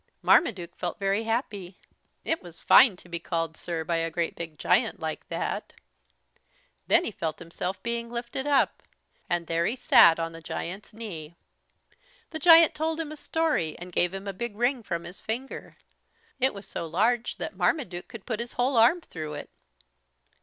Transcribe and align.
Marmaduke 0.23 0.75
felt 0.75 0.97
very 0.97 1.25
happy. 1.25 1.77
It 2.25 2.41
was 2.41 2.59
fine 2.59 2.95
to 2.95 3.07
be 3.07 3.19
called 3.19 3.55
"Sir" 3.55 3.83
by 3.83 3.97
a 3.97 4.09
great 4.09 4.33
big 4.35 4.57
giant 4.57 4.99
like 4.99 5.27
that. 5.29 5.73
Then 6.87 7.05
he 7.05 7.11
felt 7.11 7.37
himself 7.37 7.83
being 7.83 8.09
lifted 8.09 8.47
up, 8.47 8.81
and 9.29 9.45
there 9.45 9.67
he 9.67 9.75
sat 9.75 10.17
on 10.19 10.31
the 10.31 10.41
giant's 10.41 10.91
knee. 10.91 11.35
The 12.31 12.39
giant 12.39 12.73
told 12.73 12.99
him 12.99 13.11
a 13.11 13.15
story 13.15 13.77
and 13.77 13.91
gave 13.93 14.11
him 14.11 14.27
a 14.27 14.33
big 14.33 14.55
ring 14.55 14.81
from 14.81 15.03
his 15.03 15.21
finger. 15.21 15.77
It 16.39 16.55
was 16.55 16.67
so 16.67 16.87
large 16.87 17.37
that 17.37 17.55
Marmaduke 17.55 18.07
could 18.07 18.25
put 18.25 18.39
his 18.39 18.53
whole 18.53 18.77
arm 18.77 19.01
through 19.01 19.35
it. 19.35 19.51